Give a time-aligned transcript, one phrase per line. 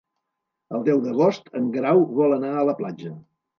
[0.77, 3.15] El deu d'agost en Grau vol anar a la platja.